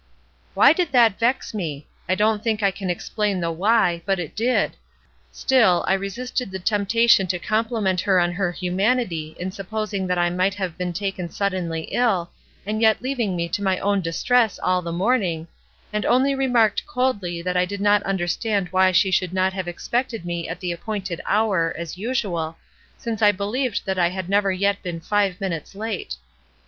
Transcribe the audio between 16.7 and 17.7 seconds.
coldly that I